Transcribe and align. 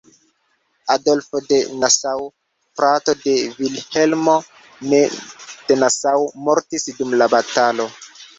Adolfo 0.93 1.41
de 1.51 1.59
Nassau, 1.83 2.25
frato 2.79 3.15
de 3.25 3.35
Vilhelmo 3.59 4.35
de 4.95 5.79
Nassau, 5.85 6.25
mortis 6.49 6.89
dum 6.97 7.17
la 7.23 7.31
batalo. 7.37 7.89